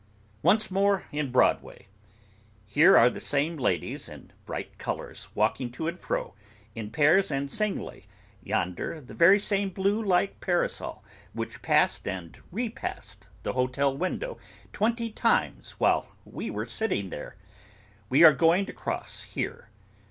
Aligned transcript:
Once 0.41 0.71
more 0.71 1.05
in 1.11 1.29
Broadway! 1.31 1.85
Here 2.65 2.97
are 2.97 3.07
the 3.07 3.19
same 3.19 3.55
ladies 3.57 4.09
in 4.09 4.31
bright 4.47 4.79
colours, 4.79 5.27
walking 5.35 5.71
to 5.73 5.87
and 5.87 5.99
fro, 5.99 6.33
in 6.73 6.89
pairs 6.89 7.29
and 7.29 7.51
singly; 7.51 8.07
yonder 8.41 8.99
the 8.99 9.13
very 9.13 9.37
same 9.39 9.67
light 9.67 9.75
blue 9.75 10.27
parasol 10.39 11.03
which 11.33 11.61
passed 11.61 12.07
and 12.07 12.39
repassed 12.51 13.27
the 13.43 13.53
hotel 13.53 13.95
window 13.95 14.39
twenty 14.73 15.11
times 15.11 15.73
while 15.79 16.15
we 16.25 16.49
were 16.49 16.65
sitting 16.65 17.11
there. 17.11 17.35
We 18.09 18.23
are 18.23 18.33
going 18.33 18.65
to 18.65 18.73
cross 18.73 19.21
here. 19.21 19.69